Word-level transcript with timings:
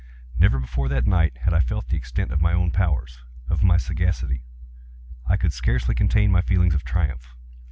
Never 0.35 0.57
before 0.57 0.87
that 0.89 1.05
night 1.05 1.37
had 1.43 1.53
I 1.53 1.59
felt 1.59 1.89
the 1.89 1.95
extent 1.95 2.31
of 2.31 2.41
my 2.41 2.53
own 2.53 2.71
powers—of 2.71 3.61
my 3.61 3.77
sagacity. 3.77 4.41
I 5.29 5.37
could 5.37 5.53
scarcely 5.53 5.93
contain 5.93 6.31
my 6.31 6.41
feelings 6.41 6.73
of 6.73 6.83
triumph. 6.83 7.35